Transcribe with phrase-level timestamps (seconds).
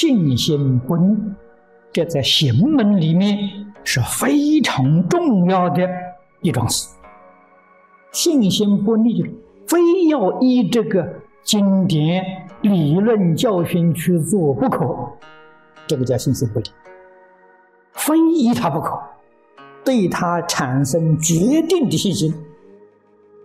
[0.00, 1.14] 信心不逆，
[1.92, 3.36] 这在行门里面
[3.84, 5.86] 是非常重要的
[6.40, 6.88] 一桩事。
[8.10, 9.22] 信心不逆，
[9.66, 11.06] 非要依这个
[11.42, 12.24] 经典
[12.62, 14.88] 理论教训去做不可，
[15.86, 16.70] 这个叫信心不逆。
[17.92, 18.98] 非依他不可，
[19.84, 22.32] 对他产生决定的信心，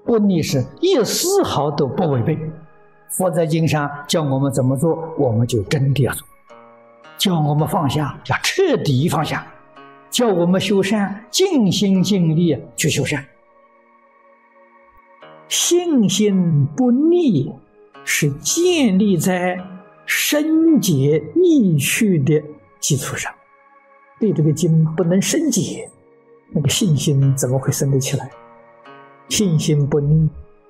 [0.05, 2.39] 不逆是一丝毫都不违背。
[3.09, 6.25] 佛在经上叫我们怎么做，我们就真的要做；
[7.17, 9.43] 叫我们放下，要彻底放下；
[10.09, 13.25] 叫我们修善，尽心尽力去修善。
[15.47, 17.53] 信心不逆，
[18.03, 19.57] 是建立在
[20.05, 22.41] 深解意趣的
[22.79, 23.31] 基础上。
[24.19, 25.89] 对这个经不能深解，
[26.51, 28.29] 那个信心怎么会生得起来？
[29.29, 30.29] 信心不逆，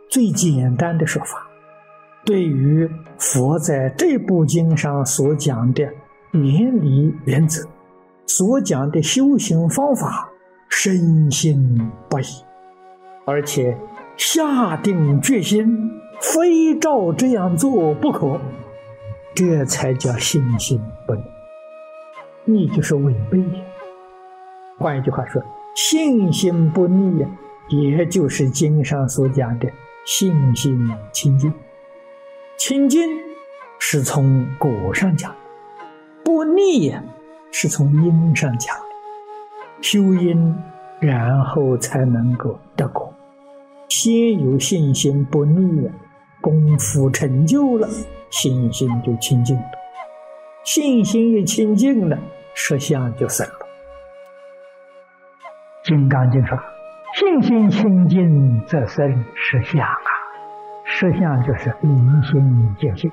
[0.10, 1.48] 最简单的说法。
[2.26, 5.88] 对于佛在这部经上所讲的
[6.44, 7.68] 原理原则，
[8.26, 10.30] 所讲的修行方法，
[10.70, 11.78] 深信
[12.10, 12.26] 不疑，
[13.26, 13.78] 而且
[14.18, 18.40] 下定决心，非照这样做不可，
[19.34, 21.22] 这才叫信心不逆。
[22.46, 23.44] 逆就是违背。
[24.78, 25.42] 换一句话说，
[25.76, 27.26] 信心不逆，
[27.70, 29.70] 也就是经上所讲的
[30.06, 31.54] 信心清净。
[32.58, 33.10] 清净
[33.80, 35.34] 是从果上讲，
[36.26, 36.92] 不逆
[37.52, 38.76] 是从因上讲。
[39.80, 40.56] 修因，
[41.00, 43.14] 然后才能够得果。
[43.88, 45.88] 先有信心不逆，
[46.42, 47.88] 功夫成就了，
[48.32, 49.64] 信心就清净了。
[50.64, 52.18] 信心一清净了，
[52.56, 53.54] 实相就生了。
[55.88, 56.58] 《金刚经》说
[57.14, 60.10] ：“信心清净，则生实相啊。”
[60.86, 63.12] 实相就是明心见性，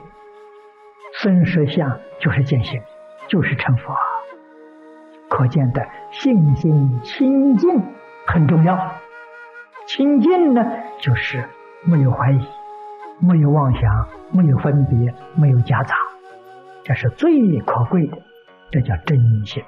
[1.20, 2.80] 生实相就是见性，
[3.32, 3.96] 就是成佛。
[5.30, 7.82] 可见的信心清净
[8.26, 8.92] 很重要。
[9.86, 10.62] 清净呢，
[11.00, 11.42] 就是
[11.82, 12.46] 没有怀疑，
[13.18, 15.94] 没有妄想，没有分别，没有夹杂，
[16.84, 18.18] 这是最可贵的，
[18.70, 19.64] 这叫真心。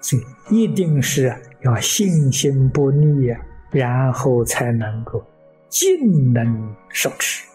[0.00, 0.18] 所
[0.50, 3.32] 以一定是要信心不逆，
[3.70, 5.24] 然后才能够。
[5.68, 7.48] 尽能受持，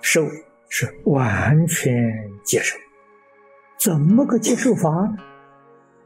[0.00, 0.22] 受
[0.68, 1.92] 是完全
[2.44, 2.76] 接受。
[3.78, 5.08] 怎么个接受法？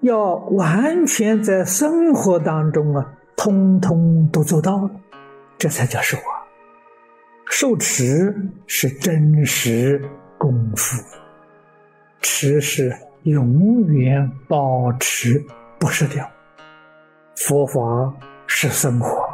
[0.01, 4.91] 要完全在生活当中啊，通通都做到了，
[5.57, 6.43] 这才叫受啊。
[7.47, 8.35] 受持
[8.67, 10.03] 是真实
[10.39, 11.01] 功夫，
[12.21, 15.41] 持是永远保持
[15.79, 16.29] 不失掉。
[17.37, 17.81] 佛法
[18.47, 19.25] 是生活。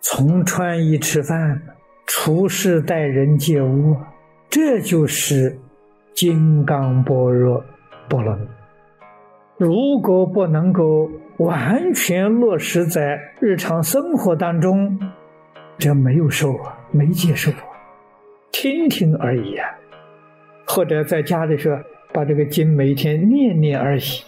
[0.00, 1.60] 从穿衣吃饭、
[2.06, 3.96] 处事待人接物，
[4.48, 5.58] 这就是
[6.16, 7.62] 金刚般若
[8.08, 8.46] 波罗蜜。
[9.58, 14.98] 如果不能够完全落实在日常生活当中，
[15.76, 17.68] 这没有受啊，没接受啊，
[18.50, 19.68] 听听而已啊。
[20.66, 21.78] 或者在家里说，
[22.14, 24.24] 把这个经每天念念而已，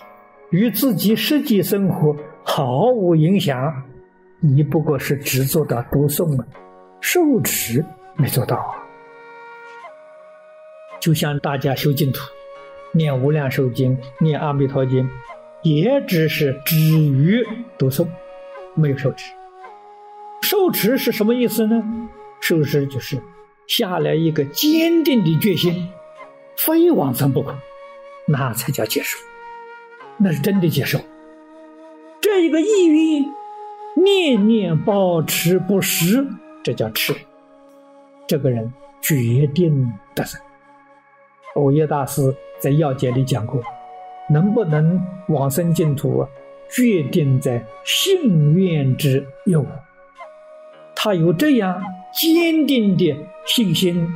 [0.50, 3.72] 与自己实际生活毫无影响。
[4.41, 6.47] 你不过是只做到读诵啊，
[7.00, 7.82] 受持
[8.15, 8.88] 没做到啊。
[11.00, 12.20] 就像大家修净土，
[12.92, 15.09] 念无量寿经、念阿弥陀经，
[15.62, 17.47] 也只是止于
[17.78, 18.06] 读诵，
[18.75, 19.32] 没有受持。
[20.42, 21.82] 受持是什么意思呢？
[22.41, 23.20] 受持就是
[23.66, 25.88] 下来一个坚定的决心，
[26.56, 27.54] 非往生不可，
[28.26, 29.19] 那才叫接受，
[30.16, 30.98] 那是真的接受。
[32.20, 33.38] 这一个意愿。
[33.97, 36.25] 念念保持不失，
[36.62, 37.12] 这叫持。
[38.28, 40.40] 这个人决定得生。
[41.55, 43.61] 欧耶大师在要解里讲过，
[44.31, 46.27] 能不能往生净土，
[46.71, 49.65] 决定在信愿之有。
[50.95, 53.17] 他有这样坚定的
[53.47, 54.09] 信心、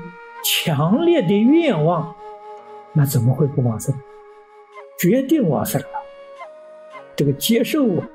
[0.44, 2.14] 强烈的愿望，
[2.92, 3.94] 那怎么会不往生？
[4.98, 5.88] 决定往生了，
[7.16, 8.08] 这个接受啊。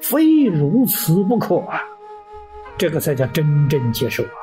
[0.00, 1.82] 非如此不可啊！
[2.76, 4.38] 这个才叫真正接受啊！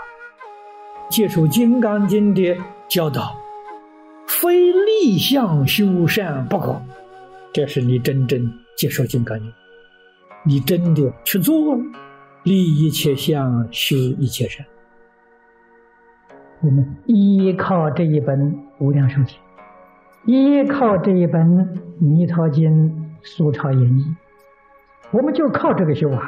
[1.09, 3.33] 接受《金刚经》的教导，
[4.41, 6.81] 非立相修善不可。
[7.53, 9.47] 这是你真正接受《金刚经》，
[10.43, 11.81] 你真的去做了，
[12.43, 14.65] 立一切相，修一切善。
[16.61, 19.37] 我们依靠这一本《无量寿经》，
[20.25, 21.41] 依靠这一本
[21.99, 22.71] 《弥陀经》
[23.23, 24.01] 《苏超演义》。
[25.11, 26.21] 我们就靠这个修啊，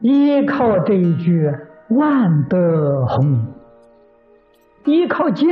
[0.00, 1.50] 依靠这一句
[1.88, 3.46] 万德洪名，
[4.84, 5.48] 依靠经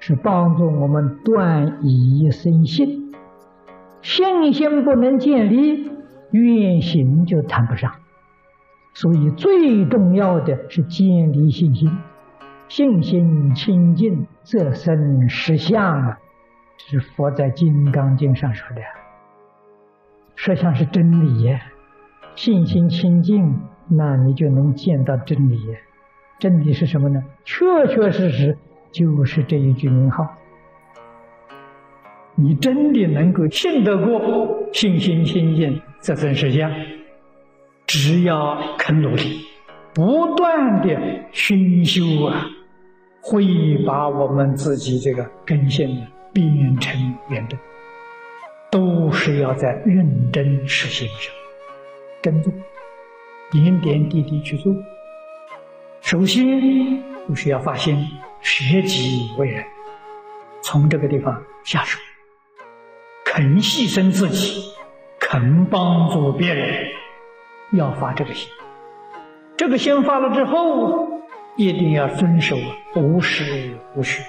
[0.00, 3.14] 是帮助我们断疑生信。
[4.02, 5.90] 信心不能建立，
[6.30, 7.92] 愿行就谈不上。
[8.94, 11.96] 所以最重要的是建立信心，
[12.68, 16.18] 信心清净则生实相啊！
[16.78, 18.82] 是佛在《金刚经》上说的。
[20.34, 21.58] 实相是真理，
[22.34, 25.58] 信心清净，那你就能见到真理。
[26.38, 27.22] 真理是什么呢？
[27.44, 28.56] 确确实实
[28.92, 30.26] 就是这一句名号。
[32.34, 36.72] 你真的能够信得过，信心清净，这真实相。
[37.86, 39.40] 只要肯努力，
[39.92, 40.96] 不断的
[41.32, 42.46] 熏修啊，
[43.20, 47.58] 会把我们自己这个根性变成圆的。
[48.70, 51.34] 都是要在认真实行上，
[52.22, 52.52] 跟做，
[53.50, 54.72] 点点滴滴去做。
[56.00, 57.96] 首先就是要发心
[58.40, 59.64] 舍己为人，
[60.62, 61.98] 从这个地方下手，
[63.24, 64.64] 肯牺牲自己，
[65.18, 66.86] 肯帮助别人，
[67.72, 68.48] 要发这个心。
[69.56, 71.20] 这个心发了之后，
[71.56, 72.56] 一定要遵守
[72.96, 74.22] 无时无虚。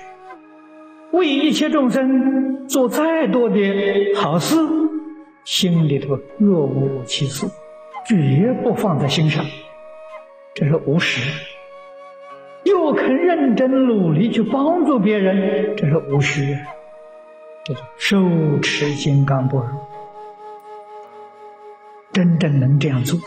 [1.12, 3.60] 为一切众生做再多的
[4.16, 4.56] 好事，
[5.44, 7.46] 心里头若无其事，
[8.08, 9.46] 绝不放在心上，
[10.54, 11.22] 这是无时；
[12.64, 16.58] 又肯认真努力去帮助别人，这是无虚。
[17.64, 19.68] 这是手持金刚不二，
[22.12, 23.20] 真正能这样做，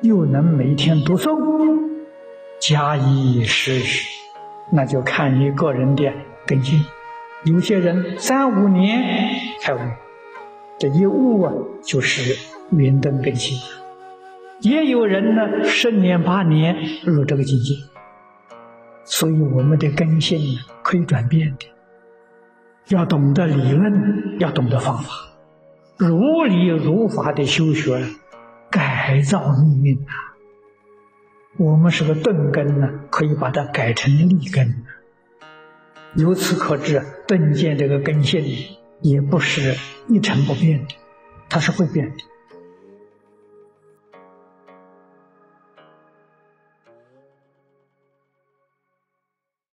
[0.00, 1.38] 又能每天读诵，
[2.60, 4.06] 加以实施，
[4.72, 6.10] 那就看你个人的
[6.46, 6.82] 根性。
[7.44, 9.78] 有些人三五年才悟，
[10.78, 11.52] 这一悟啊，
[11.82, 12.34] 就是
[12.70, 13.58] 圆灯根性；
[14.60, 17.74] 也有人呢，十年八年入这个境界。
[19.04, 21.66] 所以我们的根性可以转变的，
[22.88, 25.10] 要懂得理论，要懂得方法，
[25.98, 28.02] 如理如法的修学，
[28.70, 30.12] 改造命运啊。
[31.56, 34.82] 我们是个钝根呢，可以把它改成利根。
[36.16, 38.44] 由此可知，钝见这个根性
[39.00, 39.76] 也不是
[40.08, 40.94] 一成不变的，
[41.48, 42.16] 它是会变的。